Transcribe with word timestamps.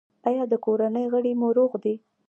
ایا 0.27 0.43
د 0.51 0.53
کورنۍ 0.65 1.05
غړي 1.13 1.31
مو 1.39 1.47
روغ 1.57 1.71
دي؟ 1.83 1.95